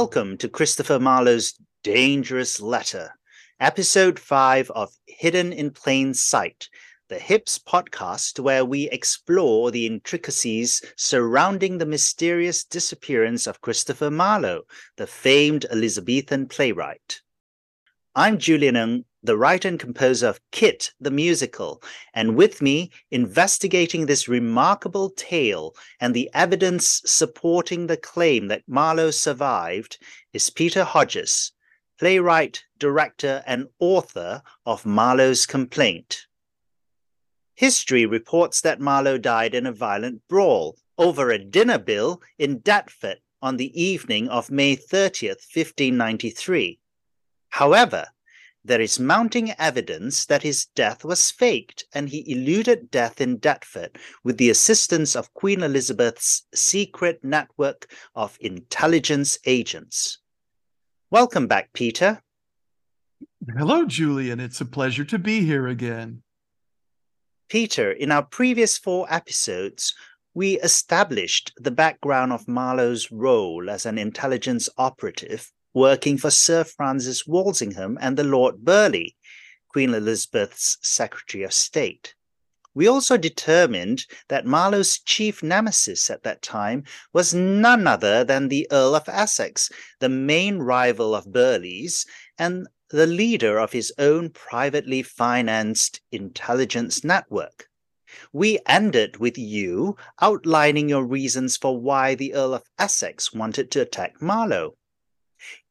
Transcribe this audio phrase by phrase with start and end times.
[0.00, 3.10] Welcome to Christopher Marlowe's Dangerous Letter,
[3.60, 6.70] episode 5 of Hidden in Plain Sight,
[7.10, 14.62] the HIPS podcast where we explore the intricacies surrounding the mysterious disappearance of Christopher Marlowe,
[14.96, 17.20] the famed Elizabethan playwright.
[18.14, 21.82] I'm Julian Ng, the writer and composer of Kit the Musical,
[22.14, 29.10] and with me, investigating this remarkable tale and the evidence supporting the claim that Marlowe
[29.10, 29.98] survived,
[30.32, 31.52] is Peter Hodges,
[31.98, 36.26] playwright, director, and author of Marlowe's Complaint.
[37.54, 43.18] History reports that Marlowe died in a violent brawl over a dinner bill in Deptford
[43.42, 46.78] on the evening of May 30th, 1593.
[47.50, 48.06] However,
[48.64, 53.96] there is mounting evidence that his death was faked and he eluded death in Deptford
[54.22, 60.18] with the assistance of Queen Elizabeth's secret network of intelligence agents.
[61.10, 62.22] Welcome back, Peter.
[63.56, 64.40] Hello, Julian.
[64.40, 66.22] It's a pleasure to be here again.
[67.48, 69.94] Peter, in our previous four episodes,
[70.34, 77.26] we established the background of Marlowe's role as an intelligence operative working for Sir Francis
[77.26, 79.14] Walsingham and the Lord Burleigh,
[79.68, 82.14] Queen Elizabeth's Secretary of State.
[82.72, 88.68] We also determined that Marlowe's chief nemesis at that time was none other than the
[88.70, 92.06] Earl of Essex, the main rival of Burleigh's
[92.38, 97.68] and the leader of his own privately financed intelligence network.
[98.32, 103.80] We ended with you outlining your reasons for why the Earl of Essex wanted to
[103.80, 104.76] attack Marlowe.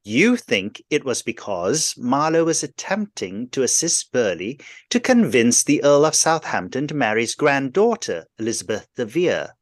[0.04, 4.58] You think it was because Marlowe was attempting to assist Burleigh
[4.90, 9.56] to convince the Earl of Southampton to marry his granddaughter, Elizabeth de Vere.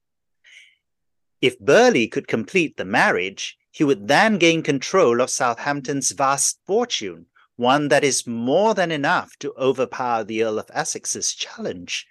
[1.41, 7.25] If Burleigh could complete the marriage, he would then gain control of Southampton's vast fortune,
[7.55, 12.07] one that is more than enough to overpower the Earl of Essex's challenge.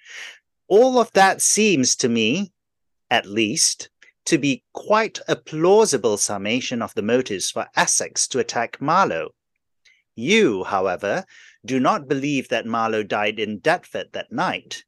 [0.69, 2.53] All of that seems to me,
[3.09, 3.89] at least,
[4.27, 9.31] to be quite a plausible summation of the motives for Essex to attack Marlowe.
[10.15, 11.25] You, however,
[11.65, 14.85] do not believe that Marlowe died in Deptford that night.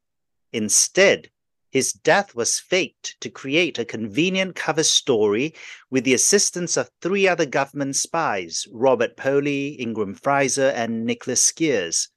[0.52, 1.30] Instead,
[1.70, 5.54] his death was faked to create a convenient cover story
[5.90, 12.08] with the assistance of three other government spies Robert Poley, Ingram Frizer, and Nicholas Skeres.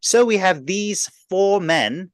[0.00, 2.10] So we have these four men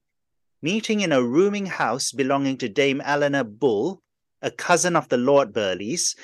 [0.61, 4.03] meeting in a rooming house belonging to Dame Eleanor Bull,
[4.47, 6.15] a cousin of the Lord Burleigh's,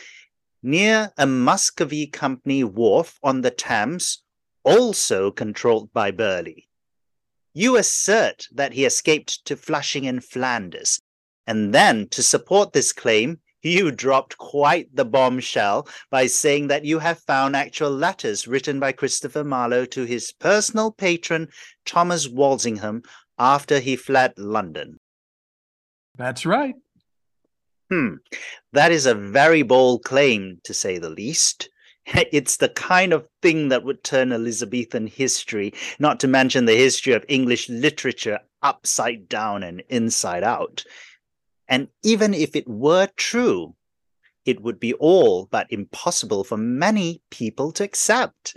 [0.63, 4.23] near a Muscovy Company wharf on the Thames,
[4.63, 6.69] also controlled by Burleigh.
[7.53, 11.01] You assert that he escaped to Flushing in Flanders,
[11.49, 17.01] and then to support this claim, you dropped quite the bombshell by saying that you
[17.01, 21.49] have found actual letters written by Christopher Marlowe to his personal patron,
[21.85, 23.03] Thomas Walsingham,
[23.37, 25.01] after he fled London.
[26.17, 26.75] That's right.
[27.91, 28.15] Hmm,
[28.73, 31.69] that is a very bold claim, to say the least.
[32.33, 37.13] It's the kind of thing that would turn Elizabethan history, not to mention the history
[37.13, 40.85] of English literature, upside down and inside out.
[41.69, 43.75] And even if it were true,
[44.45, 48.57] it would be all but impossible for many people to accept.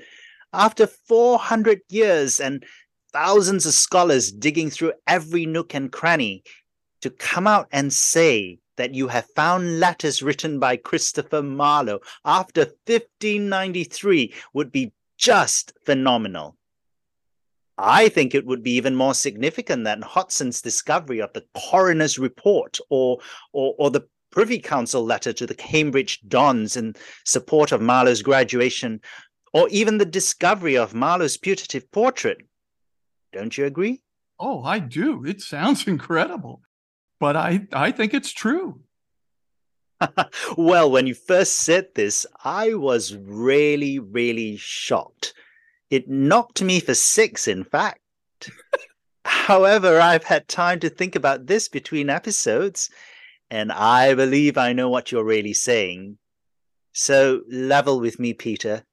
[0.53, 2.65] After 400 years and
[3.11, 6.43] thousands of scholars digging through every nook and cranny,
[7.01, 12.61] to come out and say that you have found letters written by Christopher Marlowe after
[12.61, 16.57] 1593 would be just phenomenal.
[17.77, 22.77] I think it would be even more significant than Hotson's discovery of the coroner's report
[22.89, 23.19] or,
[23.51, 26.95] or, or the Privy Council letter to the Cambridge Dons in
[27.25, 29.01] support of Marlowe's graduation,
[29.53, 32.37] or even the discovery of Marlowe's putative portrait.
[33.31, 34.01] Don't you agree?
[34.39, 35.25] Oh, I do.
[35.25, 36.61] It sounds incredible
[37.19, 38.81] but I, I think it's true.
[40.57, 45.33] well, when you first said this, I was really, really shocked.
[45.89, 47.99] It knocked me for six, in fact.
[49.25, 52.89] However, I've had time to think about this between episodes,
[53.49, 56.17] and I believe I know what you're really saying.
[56.93, 58.83] So, level with me, Peter.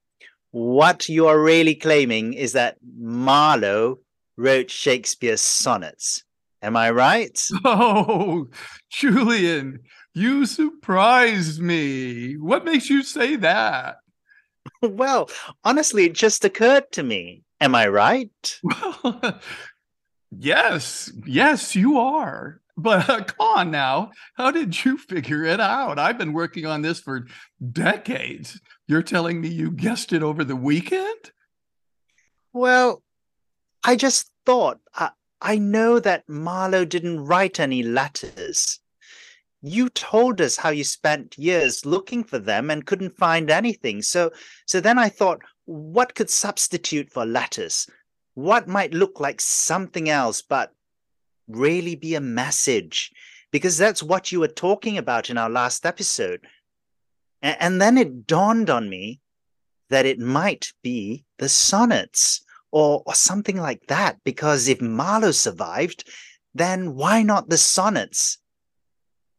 [0.51, 3.99] What you are really claiming is that Marlowe
[4.37, 6.23] wrote Shakespeare's sonnets.
[6.63, 7.39] Am I right?
[7.65, 8.47] Oh,
[8.89, 9.79] Julian,
[10.13, 12.37] you surprised me.
[12.37, 13.97] What makes you say that?
[14.81, 15.29] Well,
[15.63, 17.43] honestly, it just occurred to me.
[17.61, 18.59] Am I right?
[18.63, 19.39] Well,
[20.39, 22.61] Yes, yes, you are.
[22.75, 24.11] But uh, come on now.
[24.35, 25.99] How did you figure it out?
[25.99, 27.27] I've been working on this for
[27.71, 28.59] decades.
[28.87, 31.31] You're telling me you guessed it over the weekend?
[32.51, 33.03] Well,
[33.83, 35.11] I just thought, I,
[35.43, 38.79] I know that Marlowe didn't write any letters.
[39.61, 44.01] You told us how you spent years looking for them and couldn't find anything.
[44.01, 44.31] So,
[44.65, 47.87] so then I thought, what could substitute for letters?
[48.35, 50.73] What might look like something else, but
[51.49, 53.11] really be a message?
[53.51, 56.39] Because that's what you were talking about in our last episode.
[57.41, 59.19] And, and then it dawned on me
[59.89, 62.43] that it might be the sonnets
[62.73, 64.17] or, or something like that.
[64.23, 66.09] Because if Marlowe survived,
[66.55, 68.39] then why not the sonnets?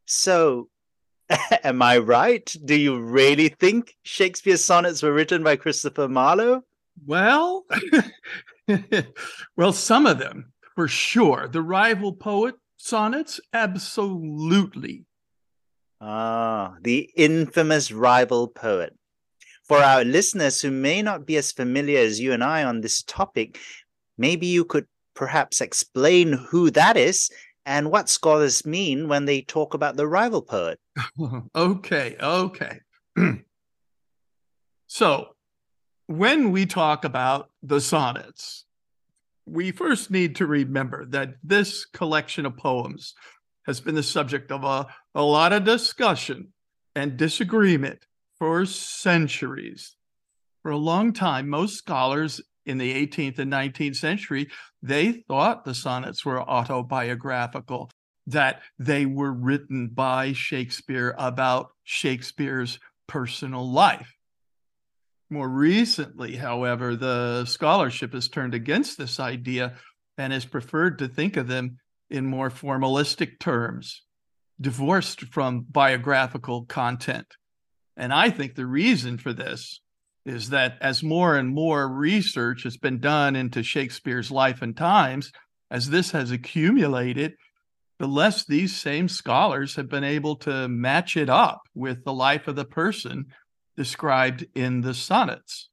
[0.07, 0.69] So,
[1.65, 2.55] am I right?
[2.65, 6.63] Do you really think Shakespeare's sonnets were written by Christopher Marlowe?
[7.05, 7.67] Well,
[9.57, 11.49] well, some of them for sure.
[11.49, 15.07] The rival poet sonnets, absolutely.
[16.01, 18.97] Ah, the infamous rival poet.
[19.67, 23.03] For our listeners who may not be as familiar as you and I on this
[23.03, 23.59] topic,
[24.19, 27.31] maybe you could perhaps explain who that is
[27.65, 30.79] and what scholars mean when they talk about the rival poet.
[31.57, 32.81] okay, okay.
[34.87, 35.29] so,
[36.07, 38.67] when we talk about the sonnets,
[39.47, 43.15] we first need to remember that this collection of poems
[43.67, 46.49] has been the subject of a, a lot of discussion
[46.95, 48.05] and disagreement
[48.45, 49.97] for centuries.
[50.63, 54.51] For a long time, most scholars in the 18th and 19th century,
[54.83, 57.91] they thought the sonnets were autobiographical,
[58.27, 64.13] that they were written by Shakespeare about Shakespeare's personal life.
[65.31, 69.77] More recently, however, the scholarship has turned against this idea
[70.19, 71.79] and has preferred to think of them
[72.11, 74.03] in more formalistic terms,
[74.61, 77.27] divorced from biographical content.
[77.97, 79.81] And I think the reason for this
[80.27, 85.31] is that as more and more research has been done into Shakespeare's life and times,
[85.71, 87.35] as this has accumulated,
[87.99, 92.49] the less these same scholars have been able to match it up with the life
[92.49, 93.27] of the person
[93.77, 95.69] described in the sonnets.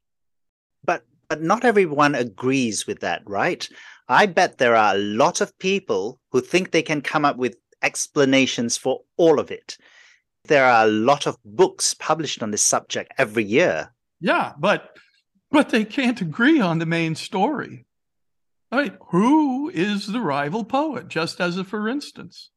[0.83, 3.68] But but not everyone agrees with that, right?
[4.09, 7.56] I bet there are a lot of people who think they can come up with
[7.81, 9.77] explanations for all of it.
[10.46, 13.94] There are a lot of books published on this subject every year.
[14.20, 14.98] Yeah, but
[15.50, 17.86] but they can't agree on the main story.
[18.72, 21.10] I mean, who is the rival poet?
[21.10, 22.52] Just as a for instance.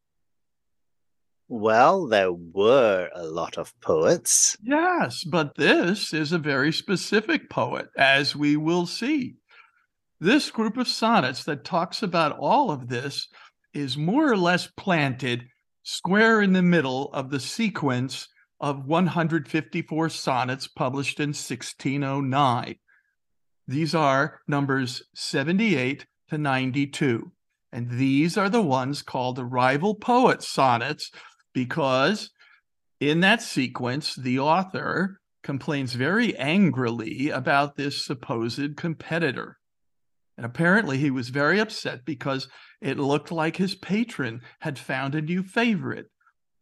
[1.49, 4.57] Well, there were a lot of poets.
[4.63, 9.35] Yes, but this is a very specific poet, as we will see.
[10.21, 13.29] This group of sonnets that talks about all of this
[13.75, 15.47] is more or less planted
[15.85, 18.29] square in the middle of the sequence
[18.59, 22.77] of 154 sonnets published in 1609.
[23.69, 27.31] These are numbers 78 to 92.
[27.73, 31.11] And these are the ones called the rival poet sonnets
[31.53, 32.31] because
[33.01, 39.59] in that sequence, the author complains very angrily about this supposed competitor.
[40.37, 42.49] And apparently, he was very upset because
[42.81, 46.07] it looked like his patron had found a new favorite.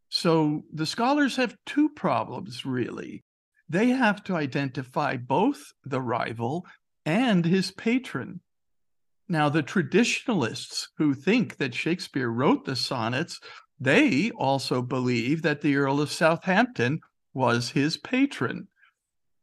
[0.09, 3.25] So the scholars have two problems, really.
[3.69, 6.67] They have to identify both the rival
[7.07, 8.41] and his patron.
[9.29, 13.41] Now, the traditionalists who think that Shakespeare wrote the sonnets,
[13.81, 17.01] they also believe that the Earl of Southampton
[17.33, 18.69] was his patron.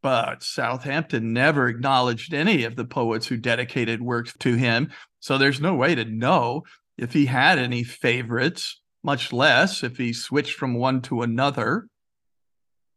[0.02, 4.92] But Southampton never acknowledged any of the poets who dedicated works to him.
[5.20, 6.64] So there's no way to know
[6.98, 11.88] if he had any favorites, much less if he switched from one to another.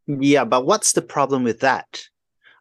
[0.07, 2.03] Yeah, but what's the problem with that?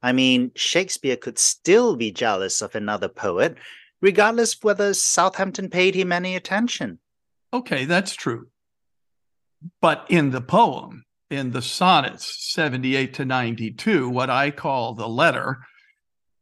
[0.02, 3.56] I mean, Shakespeare could still be jealous of another poet,
[4.00, 6.99] regardless whether Southampton paid him any attention.
[7.52, 8.49] Okay, that's true.
[9.80, 15.61] But in the poem, in the sonnets 78 to 92, what I call the letter,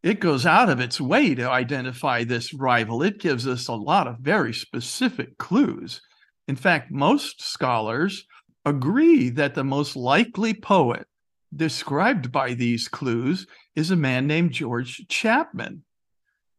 [0.03, 3.01] it goes out of its way to identify this rival.
[3.01, 6.01] It gives us a lot of very specific clues.
[6.49, 8.25] In fact, most scholars
[8.65, 11.07] agree that the most likely poet
[11.55, 15.85] described by these clues is a man named George Chapman.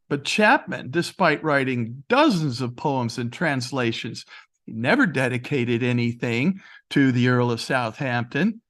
[0.08, 4.24] But Chapman, despite writing dozens of poems and translations,
[4.66, 8.60] he never dedicated anything to the Earl of Southampton.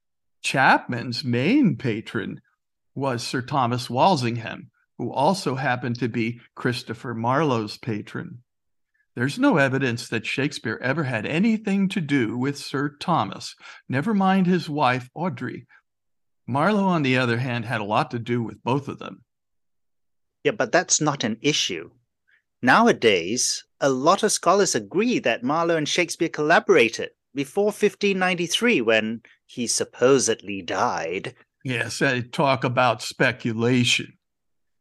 [0.42, 2.40] Chapman's main patron
[2.94, 8.42] was Sir Thomas Walsingham, who also happened to be Christopher Marlowe's patron.
[9.14, 13.54] There's no evidence that Shakespeare ever had anything to do with Sir Thomas,
[13.88, 15.66] never mind his wife, Audrey.
[16.46, 19.22] Marlowe, on the other hand, had a lot to do with both of them.
[20.44, 21.90] Yeah, but that's not an issue.
[22.62, 29.66] Nowadays, a lot of scholars agree that Marlowe and Shakespeare collaborated before 1593 when he
[29.66, 31.34] supposedly died.
[31.64, 34.16] Yes, I talk about speculation.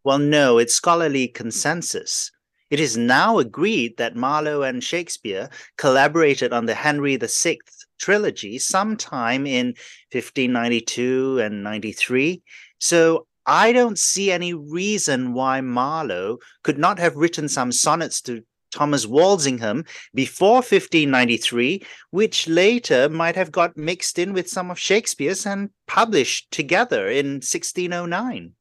[0.03, 2.31] Well, no, it's scholarly consensus.
[2.70, 7.58] It is now agreed that Marlowe and Shakespeare collaborated on the Henry VI
[8.00, 9.67] trilogy sometime in
[10.12, 12.41] 1592 and 93.
[12.79, 18.43] So I don't see any reason why Marlowe could not have written some sonnets to
[18.72, 25.46] Thomas Walsingham before 1593, which later might have got mixed in with some of Shakespeare's
[25.46, 28.54] and published together in 1609.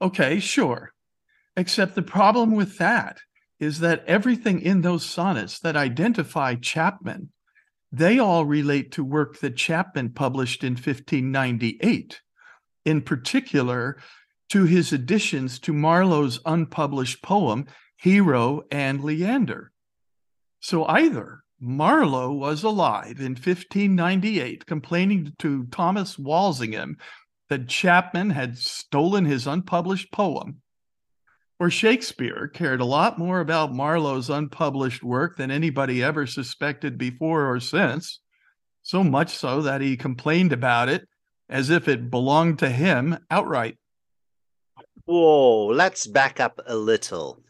[0.00, 0.92] Okay, sure.
[1.56, 3.18] Except the problem with that
[3.60, 7.30] is that everything in those sonnets that identify Chapman,
[7.92, 12.20] they all relate to work that Chapman published in 1598,
[12.84, 13.98] in particular
[14.48, 17.66] to his additions to Marlowe's unpublished poem,
[18.02, 19.70] Hero and Leander.
[20.58, 26.96] So either Marlowe was alive in 1598 complaining to Thomas Walsingham
[27.48, 30.62] that Chapman had stolen his unpublished poem,
[31.60, 37.48] or Shakespeare cared a lot more about Marlowe's unpublished work than anybody ever suspected before
[37.48, 38.18] or since,
[38.82, 41.06] so much so that he complained about it
[41.48, 43.78] as if it belonged to him outright.
[45.04, 47.44] Whoa, let's back up a little.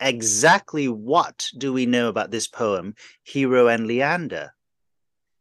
[0.00, 4.50] Exactly what do we know about this poem, Hero and Leander?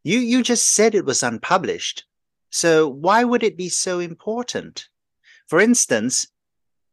[0.03, 2.05] You you just said it was unpublished.
[2.51, 4.87] So why would it be so important?
[5.47, 6.27] For instance,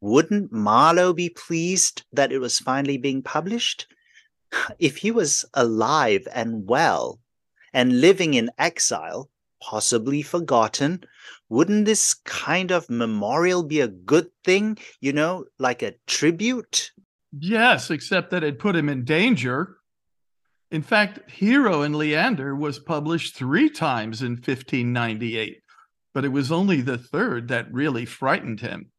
[0.01, 3.87] wouldn't Marlowe be pleased that it was finally being published?
[4.81, 7.21] If he was alive and well
[7.73, 11.05] and living in exile, possibly forgotten,
[11.49, 14.79] wouldn't this kind of memorial be a good thing?
[15.01, 16.91] You know, like a tribute?
[17.33, 19.77] Yes, except that it put him in danger.
[20.71, 25.59] In fact, Hero and Leander was published three times in 1598,
[26.15, 28.91] but it was only the third that really frightened him.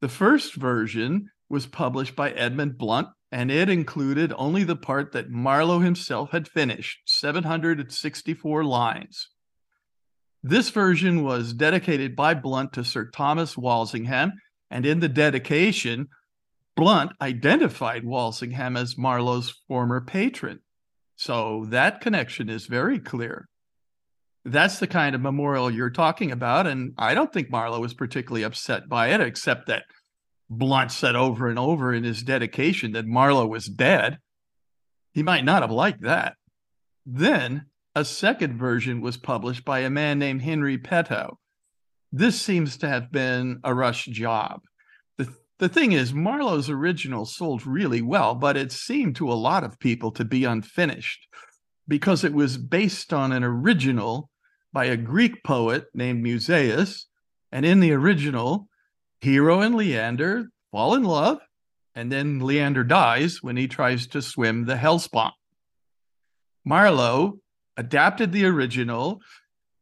[0.00, 5.30] The first version was published by Edmund Blount, and it included only the part that
[5.30, 9.28] Marlowe himself had finished 764 lines.
[10.42, 14.32] This version was dedicated by Blount to Sir Thomas Walsingham,
[14.70, 16.08] and in the dedication,
[16.76, 20.60] Blount identified Walsingham as Marlowe's former patron.
[21.16, 23.48] So that connection is very clear.
[24.44, 26.66] That's the kind of memorial you're talking about.
[26.66, 29.84] And I don't think Marlowe was particularly upset by it, except that
[30.50, 34.18] Blount said over and over in his dedication that Marlowe was dead.
[35.12, 36.34] He might not have liked that.
[37.06, 41.38] Then a second version was published by a man named Henry Petowe.
[42.10, 44.60] This seems to have been a rush job.
[45.62, 49.78] The, thing is, Marlowe's original sold really well, but it seemed to a lot of
[49.78, 51.28] people to be unfinished
[51.86, 54.28] because it was based on an original
[54.72, 57.06] by a Greek poet named Musaeus.
[57.52, 58.66] And in the original,
[59.20, 61.38] Hero and Leander fall in love,
[61.94, 65.34] and then Leander dies when he tries to swim the Hellespont.
[66.64, 67.38] Marlowe
[67.76, 69.20] adapted the original,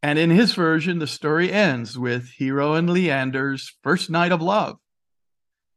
[0.03, 4.77] and in his version, the story ends with Hero and Leander's first night of love.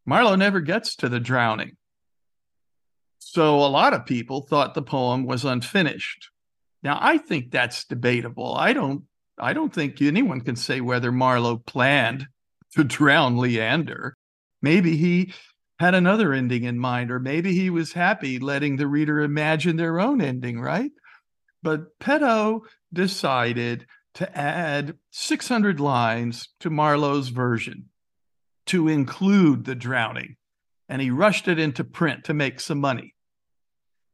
[0.05, 1.77] Marlowe never gets to the drowning.
[3.19, 6.29] So a lot of people thought the poem was unfinished.
[6.83, 8.53] Now, I think that's debatable.
[8.55, 9.03] I don't
[9.39, 12.27] I don't think anyone can say whether Marlowe planned
[12.75, 14.15] to drown Leander.
[14.61, 15.33] Maybe he
[15.79, 19.99] had another ending in mind, or maybe he was happy letting the reader imagine their
[19.99, 20.91] own ending, right?
[21.63, 27.89] But Petowe decided to add 600 lines to Marlowe's version
[28.67, 30.35] to include the drowning,
[30.89, 33.13] and he rushed it into print to make some money.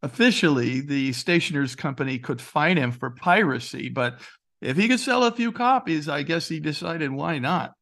[0.01, 4.19] Officially, the stationer's company could fine him for piracy, but
[4.61, 7.73] if he could sell a few copies, I guess he decided why not.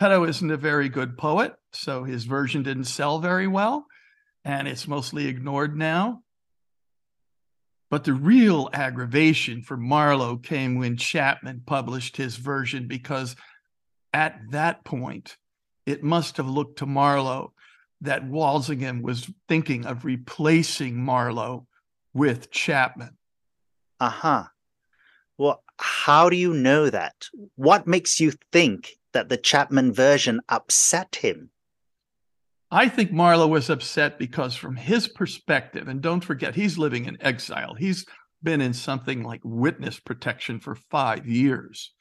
[0.00, 3.86] Petowe isn't a very good poet, so his version didn't sell very well,
[4.44, 6.22] and it's mostly ignored now.
[7.90, 13.36] But the real aggravation for Marlowe came when Chapman published his version, because
[14.12, 15.36] at that point,
[15.86, 17.52] it must have looked to Marlowe
[18.00, 21.66] that Walsingham was thinking of replacing Marlowe
[22.12, 23.16] with Chapman.
[24.00, 24.44] Uh huh.
[25.38, 27.28] Well, how do you know that?
[27.56, 31.50] What makes you think that the Chapman version upset him?
[32.70, 37.22] I think Marlowe was upset because, from his perspective, and don't forget, he's living in
[37.22, 37.74] exile.
[37.74, 38.04] He's
[38.42, 41.93] been in something like witness protection for five years.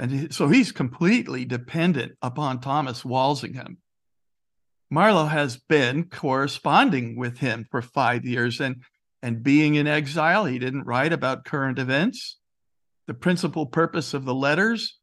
[0.00, 3.76] And so he's completely dependent upon Thomas Walsingham.
[4.88, 8.82] Marlowe has been corresponding with him for five years and,
[9.22, 12.38] and being in exile, he didn't write about current events.
[13.08, 14.98] The principal purpose of the letters,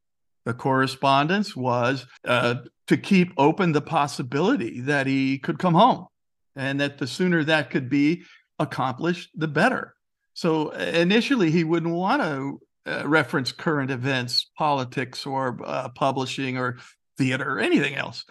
[0.46, 2.56] the correspondence, was uh,
[2.88, 6.08] to keep open the possibility that he could come home
[6.56, 8.24] and that the sooner that could be
[8.58, 9.94] accomplished, the better.
[10.34, 16.78] So initially, he wouldn't want to uh, reference current events, politics, or uh, publishing, or
[17.18, 18.26] theater, or anything else.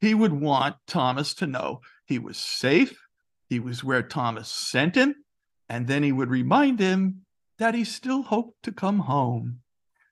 [0.00, 2.98] He would want Thomas to know he was safe,
[3.48, 5.14] he was where Thomas sent him,
[5.68, 7.22] and then he would remind him
[7.58, 9.60] that he still hoped to come home.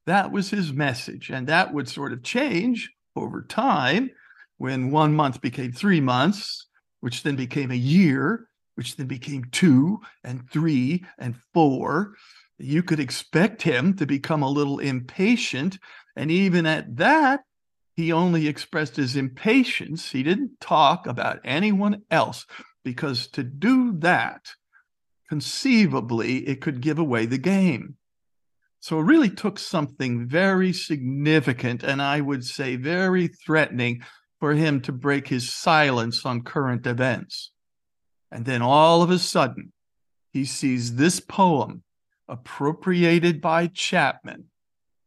[0.07, 4.11] That was his message, and that would sort of change over time
[4.59, 6.66] when one month became three months,
[7.00, 12.14] which then became a year, which then became two and three and four.
[12.60, 15.78] You could expect him to become a little impatient.
[16.16, 17.40] And even at that,
[17.96, 20.10] he only expressed his impatience.
[20.10, 22.46] He didn't talk about anyone else
[22.84, 24.52] because to do that,
[25.28, 27.96] conceivably, it could give away the game.
[28.80, 34.02] So it really took something very significant and I would say very threatening
[34.38, 37.52] for him to break his silence on current events.
[38.32, 39.72] And then all of a sudden,
[40.32, 41.82] he sees this poem
[42.30, 44.44] appropriated by Chapman.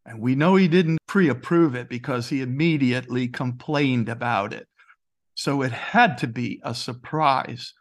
[0.06, 4.68] And we know he didn't pre approve it because he immediately complained about it.
[5.36, 7.74] So it had to be a surprise.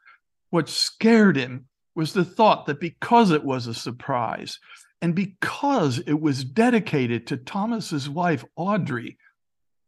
[0.51, 4.59] What scared him was the thought that because it was a surprise
[5.03, 9.19] and because it was dedicated to Thomas's wife, Audrey,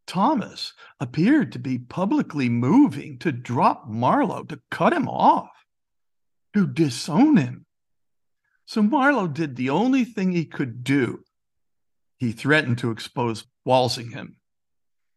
[0.07, 5.51] Thomas appeared to be publicly moving to drop Marlowe, to cut him off,
[6.53, 7.64] to disown him.
[8.66, 11.22] So Marlowe did the only thing he could do.
[12.18, 14.37] He threatened to expose Walsingham.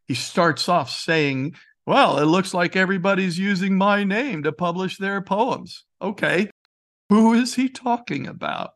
[0.07, 1.55] He starts off saying,
[1.86, 5.86] Well, it looks like everybody's using my name to publish their poems.
[6.01, 6.49] Okay,
[7.10, 8.71] who is he talking about?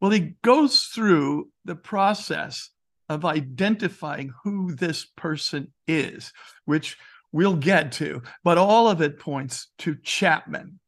[0.00, 2.70] Well, he goes through the process
[3.08, 6.32] of identifying who this person is,
[6.64, 6.98] which
[7.32, 10.80] we'll get to, but all of it points to Chapman.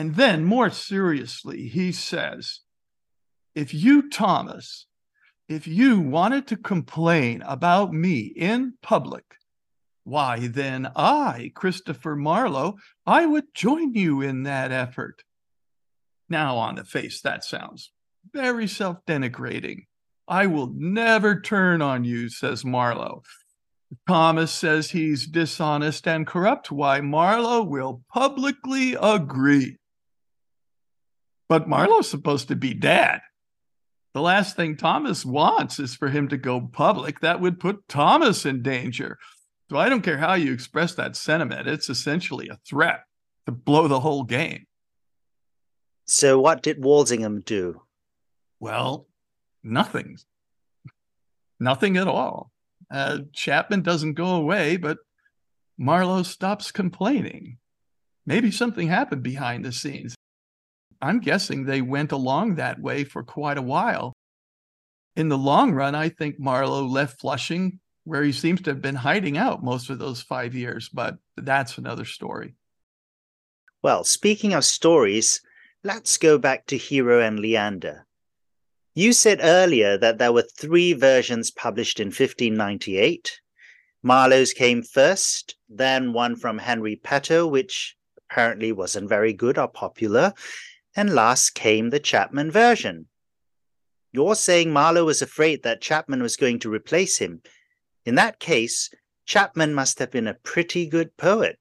[0.00, 2.60] And then, more seriously, he says,
[3.54, 4.86] if you, Thomas,
[5.46, 9.34] if you wanted to complain about me in public,
[10.02, 15.22] why, then I, Christopher Marlowe, I would join you in that effort.
[16.30, 17.92] Now, on the face, that sounds
[18.32, 19.80] very self denigrating.
[20.26, 23.22] I will never turn on you, says Marlowe.
[24.08, 26.72] Thomas says he's dishonest and corrupt.
[26.72, 29.76] Why, Marlowe will publicly agree.
[31.50, 33.22] But Marlowe's supposed to be dad.
[34.14, 37.18] The last thing Thomas wants is for him to go public.
[37.20, 39.18] That would put Thomas in danger.
[39.68, 43.00] So I don't care how you express that sentiment, it's essentially a threat
[43.46, 44.66] to blow the whole game.
[46.04, 47.82] So, what did Walsingham do?
[48.60, 49.08] Well,
[49.64, 50.18] nothing.
[51.58, 52.52] Nothing at all.
[52.88, 54.98] Uh, Chapman doesn't go away, but
[55.76, 57.58] Marlowe stops complaining.
[58.24, 60.14] Maybe something happened behind the scenes.
[61.02, 64.12] I'm guessing they went along that way for quite a while.
[65.16, 68.96] In the long run, I think Marlowe left Flushing where he seems to have been
[68.96, 72.54] hiding out most of those five years, but that's another story.
[73.82, 75.40] Well, speaking of stories,
[75.84, 78.06] let's go back to Hero and Leander.
[78.94, 83.40] You said earlier that there were three versions published in 1598.
[84.02, 87.96] Marlowe's came first, then one from Henry Petowe, which
[88.28, 90.32] apparently wasn't very good or popular,
[90.96, 93.06] and last came the Chapman version.
[94.12, 97.42] You're saying Marlowe was afraid that Chapman was going to replace him.
[98.04, 98.90] In that case,
[99.24, 101.58] Chapman must have been a pretty good poet.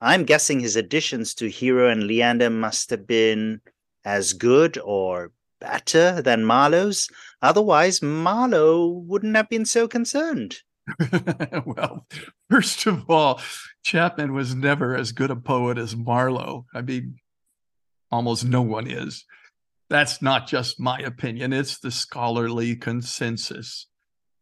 [0.00, 3.60] I'm guessing his additions to Hero and Leander must have been
[4.04, 7.08] as good or better than Marlowe's.
[7.40, 10.58] Otherwise, Marlowe wouldn't have been so concerned.
[11.64, 12.06] well,
[12.50, 13.40] first of all,
[13.84, 16.66] Chapman was never as good a poet as Marlowe.
[16.74, 17.16] I mean,
[18.10, 19.24] almost no one is.
[19.88, 23.86] That's not just my opinion, it's the scholarly consensus.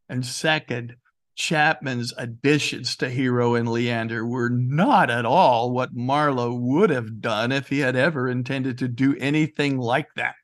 [0.09, 0.97] And second,
[1.37, 7.51] Chapman's additions to Hero and Leander were not at all what Marlowe would have done
[7.51, 10.35] if he had ever intended to do anything like that.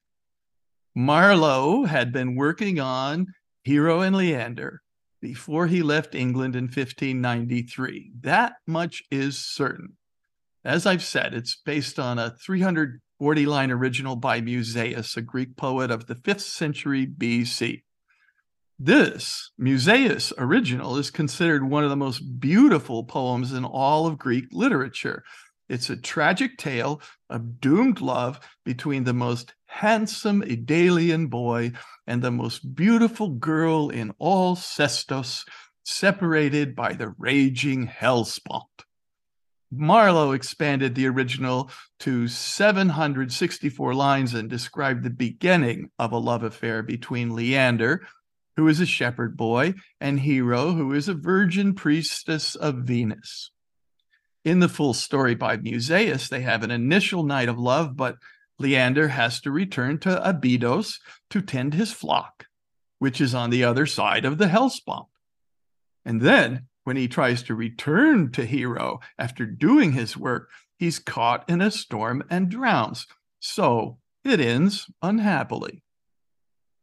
[0.95, 3.27] Marlowe had been working on
[3.63, 4.83] Hero and Leander
[5.21, 8.13] before he left England in 1593.
[8.21, 9.97] That much is certain.
[10.65, 12.35] As I've said, it's based on a
[13.21, 17.83] 340 line original by Musaeus, a Greek poet of the 5th century BC.
[18.79, 24.47] This Musaeus original is considered one of the most beautiful poems in all of Greek
[24.53, 25.23] literature.
[25.69, 31.73] It's a tragic tale of doomed love between the most handsome Idalian boy
[32.07, 35.45] and the most beautiful girl in all Sestos,
[35.85, 38.65] separated by the raging Hellespont.
[39.71, 46.83] Marlowe expanded the original to 764 lines and described the beginning of a love affair
[46.83, 48.07] between Leander,
[48.57, 53.53] who is a shepherd boy, and Hero, who is a virgin priestess of Venus.
[54.45, 58.17] In the full story by Musaeus, they have an initial night of love, but
[58.59, 60.99] Leander has to return to Abydos
[61.31, 62.47] to tend his flock,
[62.99, 65.07] which is on the other side of the Hellespont.
[66.05, 71.49] And then, when he tries to return to Hero after doing his work, he's caught
[71.49, 73.07] in a storm and drowns.
[73.39, 75.85] So it ends unhappily.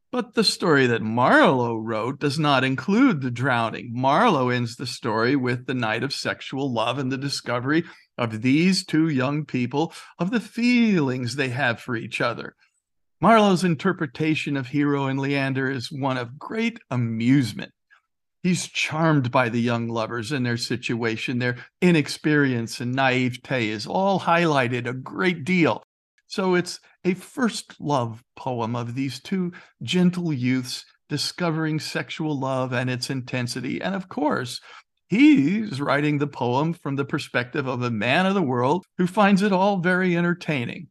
[0.10, 3.90] But the story that Marlowe wrote does not include the drowning.
[3.92, 7.84] Marlowe ends the story with the night of sexual love and the discovery
[8.18, 12.56] of these two young people of the feelings they have for each other.
[13.20, 17.74] Marlowe's interpretation of Hero and Leander is one of great amusement.
[18.44, 21.40] He's charmed by the young lovers and their situation.
[21.40, 25.84] Their inexperience and naivete is all highlighted a great deal.
[26.28, 32.90] So it's a first love poem of these two gentle youths discovering sexual love and
[32.90, 33.82] its intensity.
[33.82, 34.60] And of course,
[35.08, 39.42] he's writing the poem from the perspective of a man of the world who finds
[39.42, 40.90] it all very entertaining.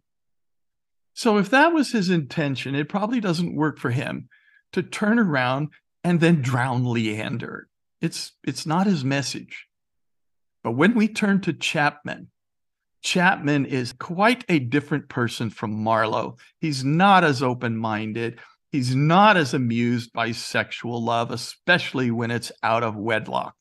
[1.12, 4.28] So if that was his intention, it probably doesn't work for him
[4.72, 5.68] to turn around
[6.06, 7.66] and then drown Leander.
[8.00, 9.66] It's it's not his message.
[10.62, 12.30] But when we turn to Chapman,
[13.02, 16.36] Chapman is quite a different person from Marlowe.
[16.60, 18.38] He's not as open minded.
[18.70, 23.56] He's not as amused by sexual love, especially when it's out of wedlock.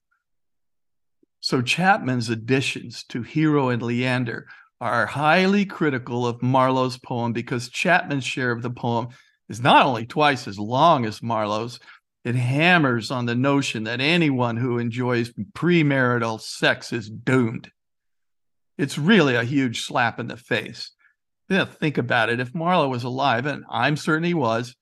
[1.40, 4.46] So Chapman's additions to Hero and Leander
[4.80, 9.08] are highly critical of Marlowe's poem because Chapman's share of the poem
[9.50, 11.80] is not only twice as long as Marlowe's,
[12.26, 17.72] it hammers on the notion that anyone who enjoys premarital sex is doomed
[18.78, 20.92] it's really a huge slap in the face.
[21.50, 22.40] Yeah, think about it.
[22.40, 24.76] If Marlowe was alive, and I'm certain he was,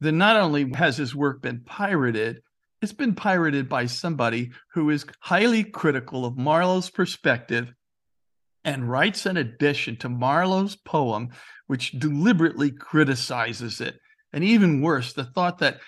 [0.00, 2.42] then not only has his work been pirated,
[2.82, 7.72] it's been pirated by somebody who is highly critical of Marlowe's perspective
[8.64, 11.30] and writes an addition to Marlowe's poem,
[11.66, 13.98] which deliberately criticizes it.
[14.32, 15.78] And even worse, the thought that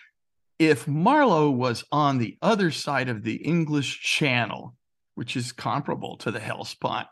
[0.58, 4.74] if Marlowe was on the other side of the English Channel,
[5.14, 7.08] which is comparable to the Hellespont,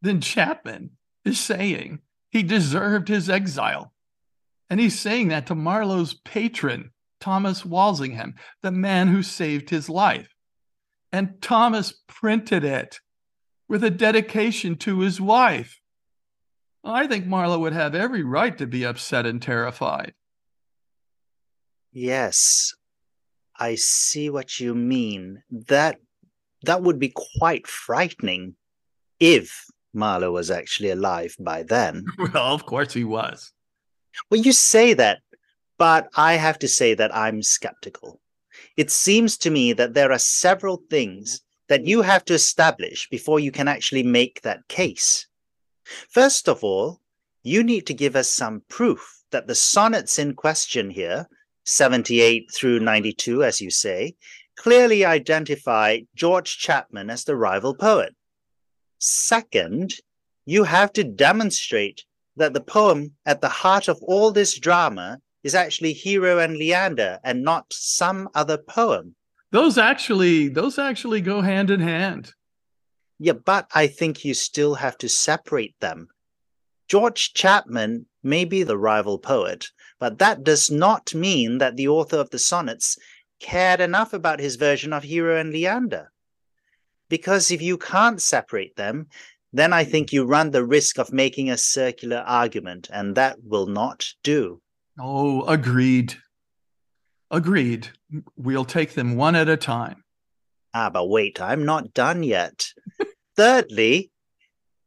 [0.00, 0.90] then Chapman
[1.24, 3.92] is saying he deserved his exile.
[4.70, 10.28] And he's saying that to Marlowe's patron, Thomas Walsingham, the man who saved his life.
[11.10, 13.00] And Thomas printed it
[13.68, 15.80] with a dedication to his wife.
[16.84, 20.14] I think Marlowe would have every right to be upset and terrified.
[21.98, 22.74] Yes,
[23.58, 25.42] I see what you mean.
[25.50, 25.96] That
[26.62, 28.54] that would be quite frightening
[29.18, 32.04] if Marlowe was actually alive by then.
[32.18, 33.52] Well, of course he was.
[34.30, 35.18] Well, you say that,
[35.76, 38.20] but I have to say that I'm skeptical.
[38.76, 43.40] It seems to me that there are several things that you have to establish before
[43.40, 45.26] you can actually make that case.
[46.10, 47.00] First of all,
[47.42, 51.28] you need to give us some proof that the sonnets in question here,
[51.68, 54.14] 78 through 92, as you say,
[54.56, 58.14] clearly identify George Chapman as the rival poet.
[58.98, 59.92] Second,
[60.46, 62.04] you have to demonstrate
[62.36, 67.18] that the poem at the heart of all this drama is actually Hero and Leander
[67.22, 69.14] and not some other poem.
[69.50, 72.32] Those actually those actually go hand in hand.
[73.18, 76.08] Yeah, but I think you still have to separate them.
[76.88, 79.68] George Chapman may be the rival poet,
[79.98, 82.98] but that does not mean that the author of the sonnets
[83.40, 86.10] cared enough about his version of Hero and Leander.
[87.08, 89.06] Because if you can't separate them,
[89.52, 93.66] then I think you run the risk of making a circular argument, and that will
[93.66, 94.60] not do.
[94.98, 96.14] Oh, agreed.
[97.30, 97.88] Agreed.
[98.36, 100.04] We'll take them one at a time.
[100.74, 102.66] Ah, but wait, I'm not done yet.
[103.36, 104.10] Thirdly,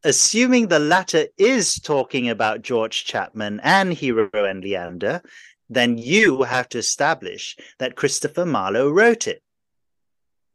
[0.04, 5.22] assuming the latter is talking about George Chapman and Hero and Leander,
[5.70, 9.42] then you have to establish that Christopher Marlowe wrote it.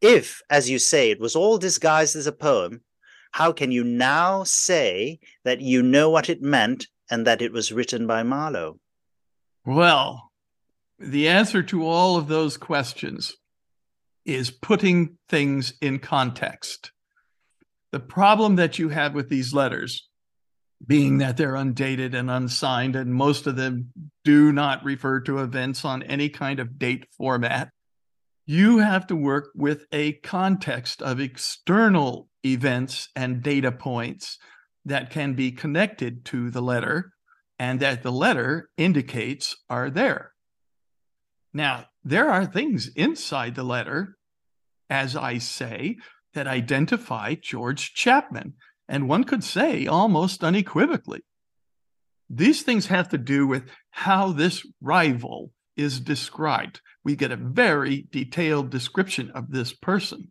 [0.00, 2.82] If, as you say, it was all disguised as a poem,
[3.32, 7.72] how can you now say that you know what it meant and that it was
[7.72, 8.78] written by Marlowe?
[9.64, 10.30] Well,
[10.98, 13.36] the answer to all of those questions
[14.24, 16.92] is putting things in context.
[17.96, 20.06] The problem that you have with these letters,
[20.86, 23.90] being that they're undated and unsigned, and most of them
[24.22, 27.70] do not refer to events on any kind of date format,
[28.44, 34.36] you have to work with a context of external events and data points
[34.84, 37.14] that can be connected to the letter
[37.58, 40.32] and that the letter indicates are there.
[41.54, 44.18] Now, there are things inside the letter,
[44.90, 45.96] as I say,
[46.36, 48.54] that identify George Chapman,
[48.88, 51.24] and one could say almost unequivocally.
[52.28, 56.82] These things have to do with how this rival is described.
[57.02, 60.30] We get a very detailed description of this person.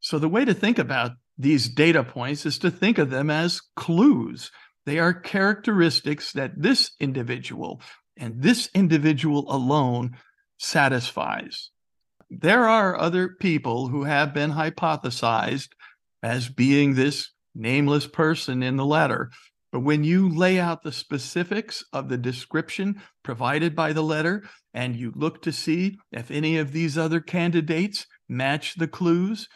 [0.00, 3.60] So, the way to think about these data points is to think of them as
[3.74, 4.50] clues.
[4.84, 7.80] They are characteristics that this individual
[8.18, 10.18] and this individual alone
[10.58, 11.70] satisfies.
[12.30, 15.68] There are other people who have been hypothesized
[16.22, 19.30] as being this nameless person in the letter.
[19.72, 24.96] But when you lay out the specifics of the description provided by the letter and
[24.96, 29.48] you look to see if any of these other candidates match the clues,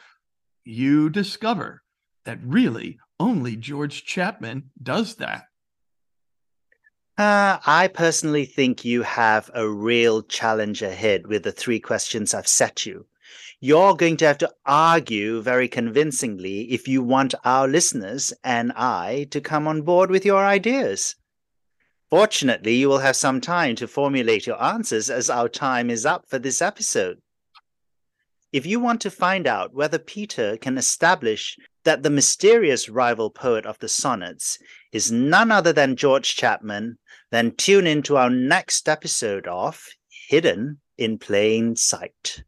[0.64, 1.82] you discover
[2.24, 5.44] that really only George Chapman does that.
[7.20, 12.48] Uh, I personally think you have a real challenge ahead with the three questions I've
[12.48, 13.04] set you.
[13.60, 19.26] You're going to have to argue very convincingly if you want our listeners and I
[19.32, 21.16] to come on board with your ideas.
[22.08, 26.26] Fortunately, you will have some time to formulate your answers as our time is up
[26.26, 27.20] for this episode.
[28.52, 33.64] If you want to find out whether Peter can establish that the mysterious rival poet
[33.64, 34.58] of the sonnets
[34.90, 36.98] is none other than George Chapman,
[37.30, 39.86] then tune in to our next episode of
[40.28, 42.42] Hidden in Plain Sight.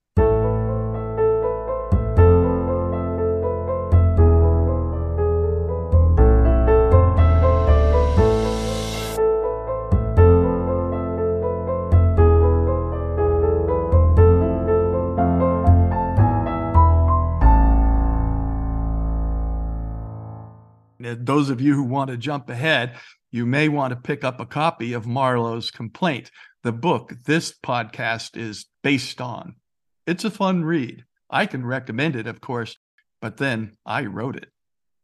[21.25, 22.97] Those of you who want to jump ahead,
[23.31, 26.33] you may want to pick up a copy of Marlowe's Complaint,
[26.65, 29.55] the book this podcast is based on.
[30.05, 31.05] It's a fun read.
[31.31, 32.77] I can recommend it, of course,
[33.21, 34.52] but then I wrote it.